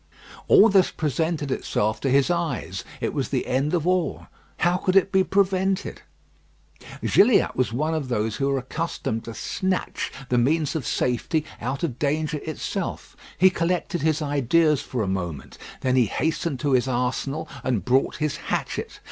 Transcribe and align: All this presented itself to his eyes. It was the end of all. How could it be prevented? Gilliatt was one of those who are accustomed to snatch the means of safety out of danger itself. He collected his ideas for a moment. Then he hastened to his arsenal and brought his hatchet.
All 0.47 0.67
this 0.67 0.89
presented 0.89 1.51
itself 1.51 2.01
to 2.01 2.09
his 2.09 2.31
eyes. 2.31 2.83
It 3.01 3.13
was 3.13 3.29
the 3.29 3.45
end 3.45 3.75
of 3.75 3.85
all. 3.85 4.25
How 4.61 4.77
could 4.77 4.95
it 4.95 5.11
be 5.11 5.23
prevented? 5.23 6.01
Gilliatt 7.03 7.55
was 7.55 7.71
one 7.71 7.93
of 7.93 8.07
those 8.07 8.37
who 8.37 8.49
are 8.49 8.57
accustomed 8.57 9.25
to 9.25 9.35
snatch 9.35 10.11
the 10.29 10.39
means 10.39 10.75
of 10.75 10.87
safety 10.87 11.45
out 11.61 11.83
of 11.83 11.99
danger 11.99 12.37
itself. 12.39 13.15
He 13.37 13.51
collected 13.51 14.01
his 14.01 14.23
ideas 14.23 14.81
for 14.81 15.03
a 15.03 15.07
moment. 15.07 15.59
Then 15.81 15.95
he 15.95 16.05
hastened 16.05 16.59
to 16.61 16.71
his 16.71 16.87
arsenal 16.87 17.47
and 17.63 17.85
brought 17.85 18.15
his 18.15 18.37
hatchet. 18.37 18.99